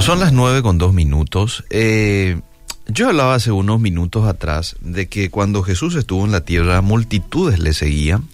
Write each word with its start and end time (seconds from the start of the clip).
Son 0.00 0.18
las 0.18 0.32
nueve 0.32 0.62
con 0.62 0.78
dos 0.78 0.94
minutos. 0.94 1.62
Eh, 1.68 2.40
yo 2.88 3.08
hablaba 3.08 3.34
hace 3.34 3.52
unos 3.52 3.80
minutos 3.80 4.26
atrás 4.26 4.76
de 4.80 5.08
que 5.08 5.28
cuando 5.28 5.62
Jesús 5.62 5.94
estuvo 5.94 6.24
en 6.24 6.32
la 6.32 6.40
tierra, 6.40 6.80
multitudes 6.80 7.58
le 7.58 7.74
seguían, 7.74 8.26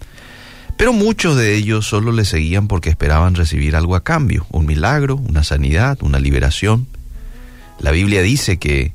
pero 0.77 0.93
muchos 0.93 1.35
de 1.35 1.55
ellos 1.55 1.85
solo 1.85 2.13
le 2.13 2.23
seguían 2.23 2.69
porque 2.69 2.89
esperaban 2.89 3.35
recibir 3.35 3.75
algo 3.75 3.95
a 3.97 4.03
cambio, 4.03 4.47
un 4.49 4.65
milagro, 4.65 5.17
una 5.17 5.43
sanidad, 5.43 5.99
una 6.01 6.19
liberación. 6.19 6.87
La 7.79 7.91
Biblia 7.91 8.21
dice 8.21 8.57
que 8.57 8.93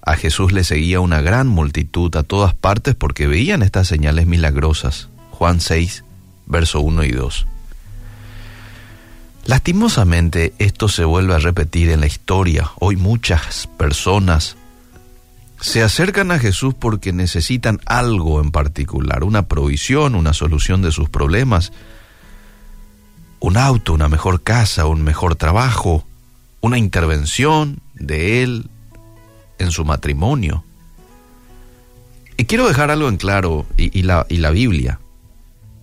a 0.00 0.14
Jesús 0.14 0.52
le 0.52 0.62
seguía 0.62 1.00
una 1.00 1.20
gran 1.20 1.48
multitud 1.48 2.14
a 2.16 2.22
todas 2.22 2.54
partes 2.54 2.94
porque 2.94 3.26
veían 3.26 3.62
estas 3.62 3.88
señales 3.88 4.28
milagrosas. 4.28 5.08
Juan 5.32 5.60
6, 5.60 6.04
verso 6.46 6.80
1 6.80 7.02
y 7.04 7.10
2. 7.10 7.46
Lastimosamente 9.50 10.54
esto 10.60 10.86
se 10.86 11.04
vuelve 11.04 11.34
a 11.34 11.40
repetir 11.40 11.90
en 11.90 11.98
la 11.98 12.06
historia. 12.06 12.70
Hoy 12.78 12.94
muchas 12.94 13.66
personas 13.66 14.56
se 15.60 15.82
acercan 15.82 16.30
a 16.30 16.38
Jesús 16.38 16.72
porque 16.78 17.12
necesitan 17.12 17.80
algo 17.84 18.40
en 18.40 18.52
particular, 18.52 19.24
una 19.24 19.48
provisión, 19.48 20.14
una 20.14 20.34
solución 20.34 20.82
de 20.82 20.92
sus 20.92 21.10
problemas, 21.10 21.72
un 23.40 23.56
auto, 23.56 23.92
una 23.92 24.08
mejor 24.08 24.40
casa, 24.40 24.86
un 24.86 25.02
mejor 25.02 25.34
trabajo, 25.34 26.06
una 26.60 26.78
intervención 26.78 27.80
de 27.94 28.44
Él 28.44 28.70
en 29.58 29.72
su 29.72 29.84
matrimonio. 29.84 30.62
Y 32.36 32.44
quiero 32.44 32.68
dejar 32.68 32.92
algo 32.92 33.08
en 33.08 33.16
claro, 33.16 33.66
y, 33.76 34.00
la, 34.04 34.26
y 34.28 34.36
la 34.36 34.52
Biblia. 34.52 34.99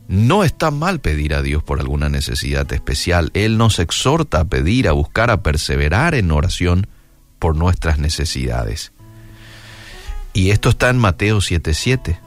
No 0.08 0.46
está 0.46 0.72
mal 0.72 1.02
pedir 1.02 1.34
a 1.34 1.42
Dios 1.42 1.64
por 1.64 1.82
alguna 1.82 2.08
necesidad 2.08 2.72
especial. 2.72 3.30
Él 3.34 3.58
nos 3.58 3.80
exhorta 3.80 4.40
a 4.40 4.46
pedir, 4.46 4.88
a 4.88 4.94
buscar, 4.94 5.30
a 5.30 5.44
perseverar 5.44 6.16
en 6.16 6.32
oración 6.32 6.88
por 7.40 7.56
nuestras 7.58 8.00
necesidades. 8.00 8.94
Y 10.34 10.52
esto 10.52 10.70
está 10.70 10.90
en 10.90 10.98
Mateo 10.98 11.42
7:7. 11.42 12.20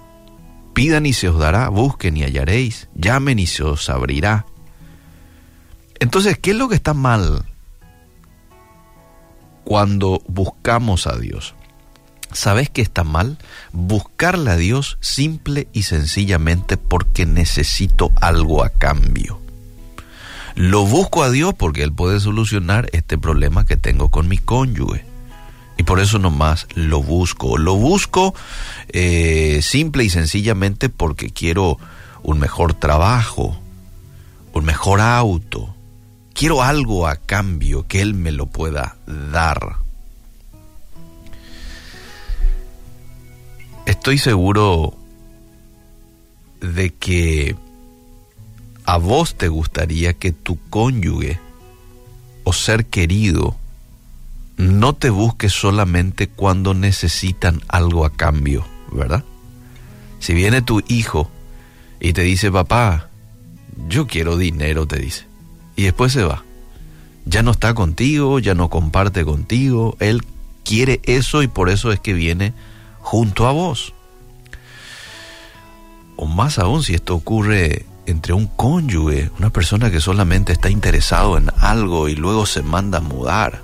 Pidan 0.75 1.07
y 1.07 1.15
se 1.15 1.29
os 1.29 1.39
dará, 1.39 1.69
busquen 1.69 2.17
y 2.17 2.23
hallaréis, 2.23 2.89
llamen 2.95 3.39
y 3.39 3.47
se 3.47 3.63
os 3.63 3.89
abrirá. 3.89 4.47
Entonces, 5.99 6.39
¿qué 6.39 6.51
es 6.51 6.57
lo 6.57 6.69
que 6.69 6.75
está 6.75 6.95
mal 6.95 7.47
cuando 9.65 10.23
buscamos 10.27 11.07
a 11.07 11.17
Dios? 11.19 11.55
¿Sabes 12.33 12.71
qué 12.71 12.83
está 12.83 13.05
mal? 13.05 13.39
Buscarle 13.73 14.51
a 14.51 14.57
Dios 14.57 14.99
simple 15.01 15.69
y 15.73 15.83
sencillamente 15.83 16.77
porque 16.77 17.27
necesito 17.27 18.13
algo 18.21 18.63
a 18.63 18.71
cambio. 18.71 19.41
Lo 20.55 20.85
busco 20.85 21.23
a 21.23 21.31
Dios 21.31 21.55
porque 21.55 21.83
Él 21.83 21.93
puede 21.93 22.21
solucionar 22.21 22.89
este 22.93 23.19
problema 23.19 23.65
que 23.65 23.77
tengo 23.77 24.11
con 24.11 24.29
mi 24.29 24.39
cónyuge. 24.39 25.05
Y 25.77 25.83
por 25.83 25.99
eso 25.99 26.19
nomás 26.19 26.67
lo 26.75 27.03
busco. 27.03 27.57
Lo 27.57 27.75
busco 27.75 28.35
eh, 28.89 29.61
simple 29.63 30.05
y 30.05 30.11
sencillamente 30.11 30.89
porque 30.91 31.31
quiero 31.31 31.79
un 32.23 32.39
mejor 32.39 32.75
trabajo, 32.75 33.59
un 34.53 34.65
mejor 34.65 35.01
auto. 35.01 35.75
Quiero 36.35 36.63
algo 36.63 37.07
a 37.07 37.17
cambio 37.17 37.87
que 37.89 38.03
Él 38.03 38.15
me 38.15 38.31
lo 38.31 38.47
pueda 38.47 38.99
dar. 39.07 39.80
Estoy 43.91 44.19
seguro 44.19 44.95
de 46.61 46.91
que 46.95 47.57
a 48.85 48.99
vos 48.99 49.35
te 49.35 49.49
gustaría 49.49 50.13
que 50.13 50.31
tu 50.31 50.61
cónyuge 50.71 51.41
o 52.45 52.53
ser 52.53 52.87
querido 52.87 53.57
no 54.57 54.93
te 54.93 55.11
busque 55.11 55.49
solamente 55.49 56.29
cuando 56.29 56.73
necesitan 56.73 57.63
algo 57.67 58.05
a 58.05 58.13
cambio, 58.13 58.65
¿verdad? 58.93 59.25
Si 60.21 60.35
viene 60.35 60.63
tu 60.63 60.85
hijo 60.87 61.29
y 61.99 62.13
te 62.13 62.23
dice, 62.23 62.53
papá, 62.53 63.09
yo 63.89 64.07
quiero 64.07 64.37
dinero, 64.37 64.87
te 64.87 65.01
dice, 65.01 65.25
y 65.75 65.83
después 65.83 66.13
se 66.13 66.23
va. 66.23 66.45
Ya 67.25 67.43
no 67.43 67.51
está 67.51 67.75
contigo, 67.75 68.39
ya 68.39 68.55
no 68.55 68.71
comparte 68.71 69.25
contigo, 69.25 69.97
él 69.99 70.23
quiere 70.65 71.01
eso 71.03 71.43
y 71.43 71.49
por 71.49 71.71
eso 71.71 71.91
es 71.91 71.99
que 71.99 72.13
viene 72.13 72.55
junto 73.03 73.47
a 73.47 73.53
vos. 73.53 73.95
O 76.17 76.27
más 76.27 76.59
aún 76.59 76.83
si 76.83 76.95
esto 76.95 77.15
ocurre 77.15 77.87
entre 78.07 78.33
un 78.33 78.47
cónyuge, 78.47 79.31
una 79.39 79.51
persona 79.51 79.91
que 79.91 80.01
solamente 80.01 80.53
está 80.53 80.71
interesado 80.71 81.39
en 81.39 81.51
algo 81.59 82.09
y 82.09 82.17
luego 82.17 82.47
se 82.47 82.63
manda 82.63 82.99
a 82.99 83.03
mudar. 83.03 83.63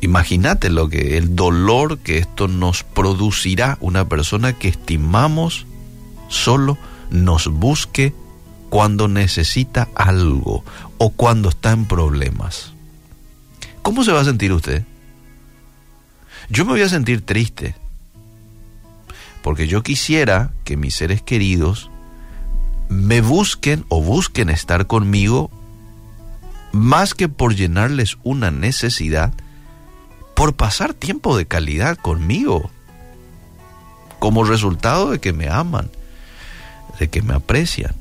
Imagínate 0.00 0.70
lo 0.70 0.88
que 0.88 1.16
el 1.16 1.34
dolor 1.34 1.98
que 1.98 2.18
esto 2.18 2.46
nos 2.46 2.84
producirá 2.84 3.78
una 3.80 4.08
persona 4.08 4.52
que 4.52 4.68
estimamos 4.68 5.66
solo 6.28 6.78
nos 7.10 7.48
busque 7.48 8.14
cuando 8.68 9.08
necesita 9.08 9.88
algo 9.94 10.62
o 10.98 11.10
cuando 11.10 11.48
está 11.48 11.72
en 11.72 11.86
problemas. 11.86 12.72
¿Cómo 13.82 14.04
se 14.04 14.12
va 14.12 14.20
a 14.20 14.24
sentir 14.24 14.52
usted? 14.52 14.84
Yo 16.48 16.64
me 16.64 16.72
voy 16.72 16.82
a 16.82 16.88
sentir 16.88 17.24
triste, 17.24 17.74
porque 19.42 19.66
yo 19.66 19.82
quisiera 19.82 20.52
que 20.64 20.76
mis 20.76 20.94
seres 20.94 21.22
queridos 21.22 21.90
me 22.88 23.20
busquen 23.20 23.84
o 23.88 24.02
busquen 24.02 24.48
estar 24.48 24.86
conmigo 24.86 25.50
más 26.72 27.14
que 27.14 27.28
por 27.28 27.54
llenarles 27.54 28.18
una 28.22 28.50
necesidad, 28.50 29.32
por 30.34 30.54
pasar 30.54 30.94
tiempo 30.94 31.36
de 31.36 31.46
calidad 31.46 31.96
conmigo, 31.96 32.70
como 34.18 34.44
resultado 34.44 35.10
de 35.10 35.18
que 35.18 35.32
me 35.32 35.48
aman, 35.48 35.90
de 36.98 37.08
que 37.08 37.22
me 37.22 37.34
aprecian. 37.34 37.94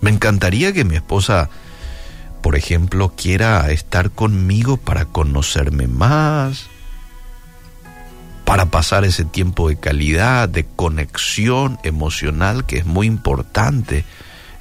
Me 0.00 0.10
encantaría 0.10 0.72
que 0.72 0.84
mi 0.84 0.96
esposa 0.96 1.50
por 2.48 2.56
ejemplo, 2.56 3.12
quiera 3.14 3.70
estar 3.70 4.10
conmigo 4.10 4.78
para 4.78 5.04
conocerme 5.04 5.86
más, 5.86 6.64
para 8.46 8.70
pasar 8.70 9.04
ese 9.04 9.26
tiempo 9.26 9.68
de 9.68 9.76
calidad, 9.76 10.48
de 10.48 10.64
conexión 10.64 11.78
emocional 11.82 12.64
que 12.64 12.78
es 12.78 12.86
muy 12.86 13.06
importante 13.06 14.06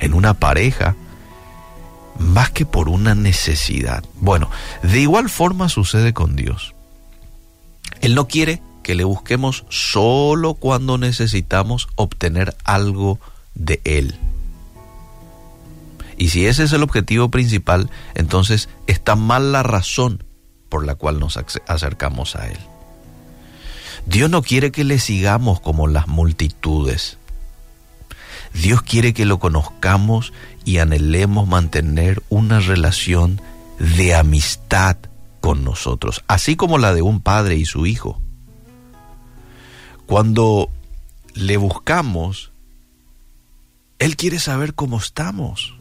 en 0.02 0.14
una 0.14 0.34
pareja, 0.34 0.98
más 2.20 2.50
que 2.50 2.66
por 2.66 2.90
una 2.90 3.16
necesidad. 3.16 4.04
Bueno, 4.16 4.52
de 4.84 5.00
igual 5.00 5.30
forma 5.30 5.70
sucede 5.70 6.12
con 6.12 6.36
Dios. 6.36 6.76
Él 8.02 8.16
no 8.16 8.28
quiere 8.28 8.62
que 8.84 8.96
le 8.96 9.06
busquemos 9.06 9.64
solo 9.70 10.56
cuando 10.56 10.98
necesitamos 10.98 11.88
obtener 11.96 12.54
algo 12.66 13.18
de 13.56 13.80
Él. 13.86 14.20
Y 16.18 16.30
si 16.30 16.48
ese 16.48 16.64
es 16.64 16.74
el 16.74 16.84
objetivo 16.84 17.30
principal, 17.30 17.90
entonces 18.16 18.70
está 18.88 19.16
mal 19.16 19.52
la 19.52 19.64
razón 19.64 20.24
por 20.70 20.86
la 20.86 20.96
cual 20.96 21.20
nos 21.20 21.38
acercamos 21.68 22.36
a 22.36 22.48
Él. 22.48 22.58
Dios 24.06 24.30
no 24.30 24.42
quiere 24.42 24.72
que 24.72 24.84
le 24.84 25.00
sigamos 25.00 25.60
como 25.60 25.88
las 25.88 26.08
multitudes. 26.08 27.18
Dios 28.54 28.82
quiere 28.82 29.14
que 29.14 29.26
lo 29.26 29.40
conozcamos 29.40 30.34
y 30.66 30.80
anhelemos 30.80 31.48
mantener 31.48 32.24
una 32.30 32.60
relación 32.60 33.42
de 33.80 34.16
amistad 34.16 34.98
con 35.40 35.64
nosotros, 35.64 36.24
así 36.28 36.56
como 36.56 36.78
la 36.78 36.94
de 36.94 37.02
un 37.02 37.22
padre 37.22 37.56
y 37.58 37.66
su 37.66 37.86
hijo. 37.86 38.20
Cuando 40.06 40.70
le 41.34 41.58
buscamos, 41.58 42.52
Él 44.00 44.16
quiere 44.16 44.40
saber 44.40 44.74
cómo 44.74 44.98
estamos. 44.98 45.77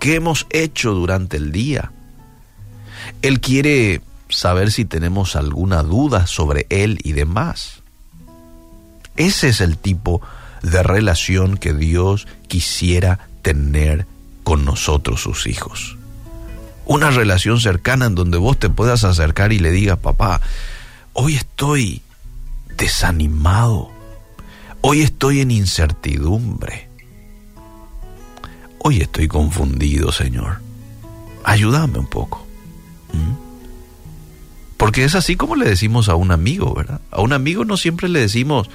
¿Qué 0.00 0.16
hemos 0.16 0.46
hecho 0.50 0.92
durante 0.92 1.36
el 1.36 1.52
día? 1.52 1.92
Él 3.22 3.40
quiere 3.40 4.00
saber 4.30 4.72
si 4.72 4.84
tenemos 4.84 5.36
alguna 5.36 5.82
duda 5.82 6.26
sobre 6.26 6.66
Él 6.70 6.98
y 7.04 7.12
demás. 7.12 7.82
Ese 9.16 9.48
es 9.48 9.60
el 9.60 9.76
tipo 9.76 10.22
de 10.62 10.82
relación 10.82 11.58
que 11.58 11.74
Dios 11.74 12.26
quisiera 12.48 13.28
tener 13.42 14.06
con 14.42 14.64
nosotros, 14.64 15.20
sus 15.20 15.46
hijos. 15.46 15.96
Una 16.86 17.10
relación 17.10 17.60
cercana 17.60 18.06
en 18.06 18.14
donde 18.14 18.38
vos 18.38 18.58
te 18.58 18.70
puedas 18.70 19.04
acercar 19.04 19.52
y 19.52 19.58
le 19.58 19.70
digas, 19.70 19.98
papá, 19.98 20.40
hoy 21.12 21.36
estoy 21.36 22.02
desanimado, 22.76 23.90
hoy 24.80 25.02
estoy 25.02 25.40
en 25.40 25.50
incertidumbre, 25.50 26.89
Hoy 28.82 29.00
estoy 29.02 29.28
confundido, 29.28 30.10
Señor. 30.10 30.60
Ayúdame 31.44 31.98
un 31.98 32.06
poco. 32.06 32.46
¿Mm? 33.12 33.34
Porque 34.76 35.04
es 35.04 35.14
así 35.14 35.36
como 35.36 35.54
le 35.56 35.68
decimos 35.68 36.08
a 36.08 36.14
un 36.14 36.30
amigo, 36.30 36.74
¿verdad? 36.74 37.02
A 37.10 37.20
un 37.20 37.34
amigo 37.34 37.64
no 37.66 37.76
siempre 37.76 38.08
le 38.08 38.20
decimos 38.20 38.70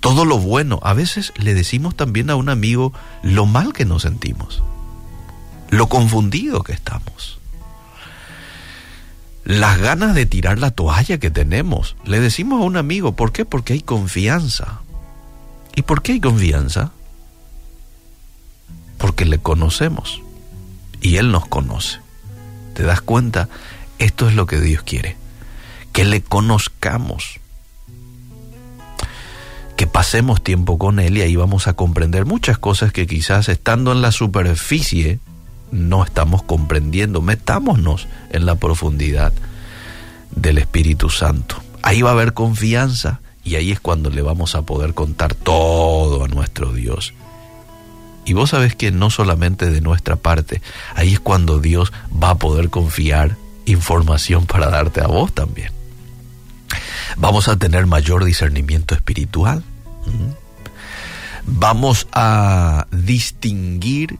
todo 0.00 0.24
lo 0.24 0.38
bueno. 0.38 0.80
A 0.82 0.92
veces 0.94 1.32
le 1.36 1.54
decimos 1.54 1.94
también 1.96 2.30
a 2.30 2.36
un 2.36 2.48
amigo 2.48 2.92
lo 3.22 3.46
mal 3.46 3.72
que 3.72 3.84
nos 3.84 4.02
sentimos. 4.02 4.62
Lo 5.70 5.88
confundido 5.88 6.62
que 6.62 6.72
estamos. 6.72 7.38
las 9.44 9.78
ganas 9.78 10.16
de 10.16 10.26
tirar 10.26 10.58
la 10.58 10.72
toalla 10.72 11.18
que 11.18 11.30
tenemos. 11.30 11.94
Le 12.04 12.18
decimos 12.18 12.60
a 12.60 12.64
un 12.64 12.76
amigo, 12.76 13.14
¿por 13.14 13.30
qué? 13.30 13.44
Porque 13.44 13.74
hay 13.74 13.80
confianza. 13.80 14.80
¿Y 15.76 15.82
por 15.82 16.02
qué 16.02 16.12
hay 16.12 16.20
confianza? 16.20 16.90
Porque 19.16 19.30
le 19.30 19.38
conocemos 19.38 20.20
y 21.00 21.16
Él 21.16 21.32
nos 21.32 21.46
conoce. 21.46 22.00
¿Te 22.74 22.82
das 22.82 23.00
cuenta? 23.00 23.48
Esto 23.98 24.28
es 24.28 24.34
lo 24.34 24.44
que 24.44 24.60
Dios 24.60 24.82
quiere, 24.82 25.16
que 25.94 26.04
le 26.04 26.20
conozcamos, 26.20 27.40
que 29.74 29.86
pasemos 29.86 30.44
tiempo 30.44 30.76
con 30.76 31.00
Él 31.00 31.16
y 31.16 31.22
ahí 31.22 31.34
vamos 31.34 31.66
a 31.66 31.72
comprender 31.72 32.26
muchas 32.26 32.58
cosas 32.58 32.92
que 32.92 33.06
quizás 33.06 33.48
estando 33.48 33.90
en 33.92 34.02
la 34.02 34.12
superficie 34.12 35.18
no 35.70 36.04
estamos 36.04 36.42
comprendiendo. 36.42 37.22
Metámonos 37.22 38.08
en 38.28 38.44
la 38.44 38.56
profundidad 38.56 39.32
del 40.32 40.58
Espíritu 40.58 41.08
Santo. 41.08 41.56
Ahí 41.80 42.02
va 42.02 42.10
a 42.10 42.12
haber 42.12 42.34
confianza 42.34 43.22
y 43.42 43.54
ahí 43.54 43.72
es 43.72 43.80
cuando 43.80 44.10
le 44.10 44.20
vamos 44.20 44.54
a 44.56 44.60
poder 44.66 44.92
contar 44.92 45.34
todo 45.34 46.22
a 46.22 46.28
nuestro 46.28 46.74
Dios. 46.74 47.14
Y 48.26 48.32
vos 48.32 48.50
sabés 48.50 48.74
que 48.74 48.90
no 48.90 49.08
solamente 49.08 49.70
de 49.70 49.80
nuestra 49.80 50.16
parte, 50.16 50.60
ahí 50.94 51.14
es 51.14 51.20
cuando 51.20 51.60
Dios 51.60 51.92
va 52.12 52.30
a 52.30 52.34
poder 52.34 52.70
confiar 52.70 53.36
información 53.66 54.46
para 54.46 54.68
darte 54.68 55.00
a 55.00 55.06
vos 55.06 55.32
también. 55.32 55.70
Vamos 57.16 57.46
a 57.46 57.56
tener 57.56 57.86
mayor 57.86 58.24
discernimiento 58.24 58.96
espiritual. 58.96 59.62
Vamos 61.46 62.08
a 62.10 62.88
distinguir 62.90 64.18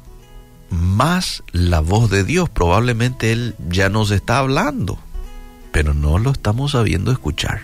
más 0.70 1.42
la 1.50 1.80
voz 1.80 2.08
de 2.08 2.22
Dios. 2.22 2.48
Probablemente 2.48 3.32
Él 3.32 3.56
ya 3.68 3.88
nos 3.88 4.12
está 4.12 4.38
hablando, 4.38 5.00
pero 5.72 5.94
no 5.94 6.18
lo 6.18 6.30
estamos 6.30 6.72
sabiendo 6.72 7.10
escuchar. 7.10 7.62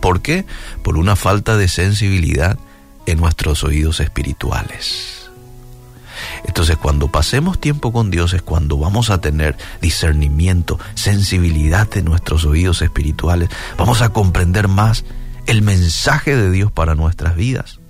¿Por 0.00 0.22
qué? 0.22 0.44
Por 0.82 0.98
una 0.98 1.14
falta 1.14 1.56
de 1.56 1.68
sensibilidad 1.68 2.58
en 3.06 3.20
nuestros 3.20 3.62
oídos 3.62 4.00
espirituales. 4.00 5.23
Entonces 6.44 6.76
cuando 6.76 7.08
pasemos 7.08 7.58
tiempo 7.58 7.92
con 7.92 8.10
Dios 8.10 8.32
es 8.34 8.42
cuando 8.42 8.78
vamos 8.78 9.10
a 9.10 9.20
tener 9.20 9.56
discernimiento, 9.80 10.78
sensibilidad 10.94 11.88
de 11.88 12.02
nuestros 12.02 12.44
oídos 12.44 12.82
espirituales, 12.82 13.48
vamos 13.78 14.02
a 14.02 14.10
comprender 14.10 14.68
más 14.68 15.04
el 15.46 15.62
mensaje 15.62 16.36
de 16.36 16.50
Dios 16.50 16.70
para 16.70 16.94
nuestras 16.94 17.36
vidas. 17.36 17.80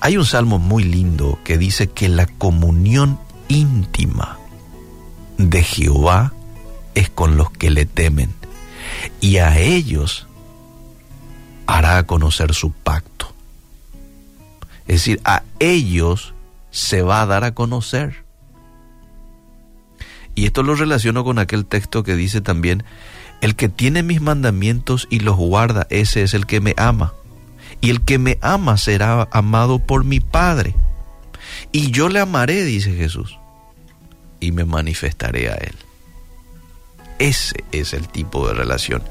Hay 0.00 0.16
un 0.16 0.24
salmo 0.24 0.58
muy 0.58 0.84
lindo 0.84 1.38
que 1.44 1.58
dice 1.58 1.88
que 1.88 2.08
la 2.08 2.26
comunión 2.26 3.18
íntima 3.48 4.38
de 5.36 5.62
Jehová 5.62 6.32
es 6.94 7.10
con 7.10 7.36
los 7.36 7.50
que 7.50 7.70
le 7.70 7.84
temen 7.86 8.32
y 9.20 9.38
a 9.38 9.58
ellos 9.58 10.26
hará 11.66 12.02
conocer 12.04 12.54
su 12.54 12.72
pacto. 12.72 13.32
Es 14.86 14.96
decir, 14.96 15.20
a 15.24 15.42
ellos 15.58 16.32
se 16.70 17.02
va 17.02 17.22
a 17.22 17.26
dar 17.26 17.44
a 17.44 17.54
conocer. 17.54 18.24
Y 20.34 20.46
esto 20.46 20.62
lo 20.62 20.74
relaciono 20.74 21.24
con 21.24 21.38
aquel 21.38 21.66
texto 21.66 22.02
que 22.02 22.14
dice 22.14 22.40
también, 22.40 22.84
el 23.40 23.56
que 23.56 23.68
tiene 23.68 24.02
mis 24.02 24.20
mandamientos 24.20 25.06
y 25.10 25.20
los 25.20 25.36
guarda, 25.36 25.86
ese 25.90 26.22
es 26.22 26.34
el 26.34 26.46
que 26.46 26.60
me 26.60 26.74
ama 26.76 27.12
y 27.80 27.90
el 27.90 28.00
que 28.02 28.18
me 28.18 28.38
ama 28.40 28.76
será 28.76 29.28
amado 29.30 29.78
por 29.78 30.04
mi 30.04 30.20
Padre. 30.20 30.74
Y 31.72 31.90
yo 31.90 32.08
le 32.08 32.20
amaré, 32.20 32.64
dice 32.64 32.92
Jesús, 32.92 33.38
y 34.40 34.52
me 34.52 34.64
manifestaré 34.64 35.50
a 35.50 35.54
Él. 35.54 35.74
Ese 37.18 37.64
es 37.72 37.94
el 37.94 38.08
tipo 38.08 38.46
de 38.46 38.54
relación 38.54 39.02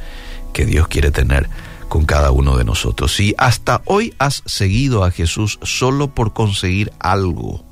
que 0.54 0.66
Dios 0.66 0.88
quiere 0.88 1.12
tener 1.12 1.50
con 1.88 2.06
cada 2.06 2.32
uno 2.32 2.58
de 2.58 2.64
nosotros. 2.64 3.16
Si 3.16 3.36
hasta 3.38 3.82
hoy 3.86 4.14
has 4.20 4.44
seguido 4.46 5.04
a 5.04 5.12
Jesús 5.12 5.60
solo 5.64 6.14
por 6.14 6.34
conseguir 6.34 6.92
algo, 7.00 7.66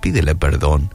pídele 0.00 0.34
perdón 0.34 0.94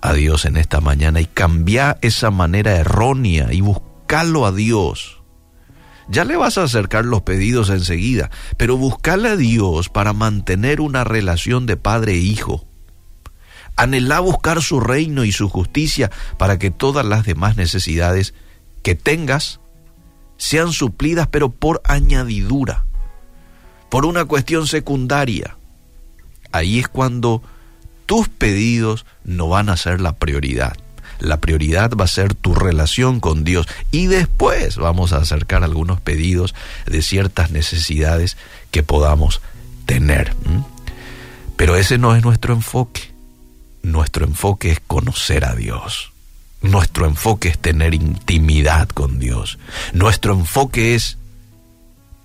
a 0.00 0.12
Dios 0.12 0.44
en 0.44 0.56
esta 0.56 0.80
mañana 0.80 1.20
y 1.20 1.26
cambia 1.26 1.98
esa 2.02 2.30
manera 2.30 2.76
errónea 2.76 3.52
y 3.52 3.60
buscalo 3.60 4.46
a 4.46 4.52
Dios 4.52 5.18
ya 6.08 6.24
le 6.24 6.36
vas 6.36 6.56
a 6.58 6.62
acercar 6.62 7.04
los 7.04 7.22
pedidos 7.22 7.68
enseguida, 7.68 8.30
pero 8.56 8.76
buscale 8.76 9.28
a 9.28 9.36
Dios 9.36 9.90
para 9.90 10.14
mantener 10.14 10.80
una 10.80 11.04
relación 11.04 11.66
de 11.66 11.76
padre 11.76 12.12
e 12.12 12.18
hijo. 12.18 12.66
Anhelá 13.76 14.20
buscar 14.20 14.62
su 14.62 14.80
reino 14.80 15.24
y 15.24 15.32
su 15.32 15.48
justicia 15.48 16.10
para 16.38 16.58
que 16.58 16.70
todas 16.70 17.04
las 17.04 17.24
demás 17.24 17.56
necesidades 17.56 18.34
que 18.82 18.94
tengas 18.94 19.60
sean 20.38 20.72
suplidas, 20.72 21.26
pero 21.26 21.50
por 21.50 21.82
añadidura, 21.84 22.86
por 23.90 24.06
una 24.06 24.24
cuestión 24.24 24.66
secundaria. 24.66 25.56
Ahí 26.50 26.78
es 26.78 26.88
cuando 26.88 27.42
tus 28.06 28.28
pedidos 28.28 29.04
no 29.24 29.48
van 29.48 29.68
a 29.68 29.76
ser 29.76 30.00
la 30.00 30.16
prioridad 30.16 30.78
la 31.20 31.40
prioridad 31.40 31.90
va 31.98 32.04
a 32.04 32.08
ser 32.08 32.34
tu 32.34 32.54
relación 32.54 33.20
con 33.20 33.44
Dios 33.44 33.66
y 33.90 34.06
después 34.06 34.76
vamos 34.76 35.12
a 35.12 35.18
acercar 35.18 35.64
algunos 35.64 36.00
pedidos 36.00 36.54
de 36.86 37.02
ciertas 37.02 37.50
necesidades 37.50 38.36
que 38.70 38.82
podamos 38.82 39.40
tener. 39.86 40.34
Pero 41.56 41.76
ese 41.76 41.98
no 41.98 42.14
es 42.14 42.22
nuestro 42.22 42.54
enfoque. 42.54 43.12
Nuestro 43.82 44.24
enfoque 44.24 44.70
es 44.70 44.80
conocer 44.80 45.44
a 45.44 45.54
Dios. 45.54 46.12
Nuestro 46.60 47.06
enfoque 47.06 47.48
es 47.48 47.58
tener 47.58 47.94
intimidad 47.94 48.88
con 48.88 49.18
Dios. 49.18 49.58
Nuestro 49.92 50.34
enfoque 50.34 50.94
es 50.94 51.18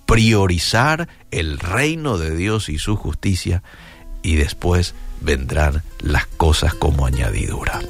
priorizar 0.06 1.08
el 1.30 1.58
reino 1.58 2.18
de 2.18 2.34
Dios 2.34 2.68
y 2.68 2.78
su 2.78 2.96
justicia 2.96 3.62
y 4.22 4.36
después 4.36 4.94
vendrán 5.20 5.82
las 6.00 6.26
cosas 6.26 6.74
como 6.74 7.06
añadidura. 7.06 7.80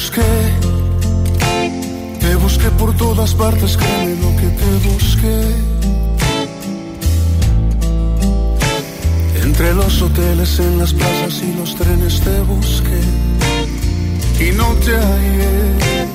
Busqué, 0.00 0.32
te 2.20 2.34
busqué 2.36 2.70
por 2.78 2.96
todas 2.96 3.34
partes, 3.34 3.76
créeme 3.76 4.16
lo 4.24 4.30
que 4.40 4.48
te 4.60 4.70
busqué. 4.88 5.38
Entre 9.42 9.74
los 9.74 10.00
hoteles, 10.00 10.58
en 10.58 10.78
las 10.78 10.94
plazas 10.94 11.42
y 11.42 11.52
los 11.58 11.76
trenes 11.76 12.20
te 12.20 12.40
busqué 12.40 13.00
y 14.46 14.52
no 14.52 14.68
te 14.84 14.92
hallé. 14.96 16.06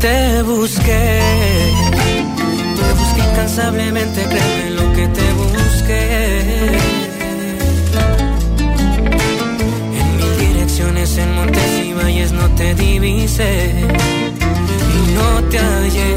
Te 0.00 0.42
busqué, 0.42 1.20
te 2.78 2.88
busqué 3.00 3.20
incansablemente, 3.30 4.24
créeme 4.24 4.67
en 11.18 11.34
montes 11.34 11.86
y 11.86 11.92
valles 11.92 12.32
no 12.32 12.48
te 12.50 12.74
divisé 12.74 13.72
y 14.96 15.12
no 15.12 15.42
te 15.50 15.58
hallé. 15.58 16.14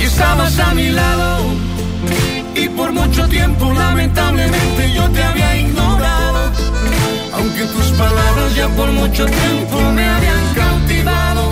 Y 0.00 0.02
estabas 0.04 0.58
a 0.58 0.74
mi 0.74 0.88
lado 0.90 1.40
y 2.54 2.68
por 2.70 2.92
mucho 2.92 3.28
tiempo 3.28 3.72
lamentablemente 3.72 4.92
yo 4.94 5.08
te 5.10 5.22
había 5.22 5.56
ignorado. 5.58 6.52
Aunque 7.34 7.64
tus 7.64 7.88
palabras 8.02 8.54
ya 8.56 8.68
por 8.68 8.90
mucho 8.92 9.26
tiempo 9.26 9.76
me 9.92 10.04
habían 10.04 10.44
cautivado, 10.54 11.42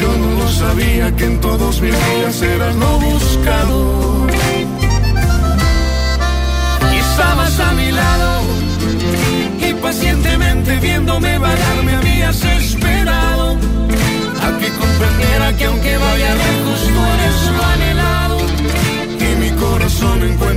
yo 0.00 0.08
no 0.16 0.28
lo 0.40 0.48
sabía 0.48 1.14
que 1.16 1.24
en 1.24 1.40
todos 1.40 1.80
mis 1.80 1.92
días 1.92 2.42
eras 2.42 2.74
lo 2.76 2.98
buscado. 2.98 4.26
Y 6.92 6.96
estabas 6.96 7.60
a 7.60 7.72
mi 7.72 7.92
lado 7.92 8.39
pacientemente 9.80 10.76
viéndome 10.76 11.38
vagar 11.38 11.82
me 11.84 11.94
habías 11.96 12.44
esperado 12.44 13.56
a 14.42 14.58
que 14.58 14.68
comprendiera 14.80 15.56
que 15.56 15.64
aunque 15.64 15.96
vaya 15.96 16.34
lejos 16.34 16.80
tú 16.92 17.00
eres 17.14 17.56
lo 17.56 17.64
anhelado 17.64 18.38
y 19.18 19.36
mi 19.40 19.50
corazón 19.50 20.22
encuentra 20.22 20.49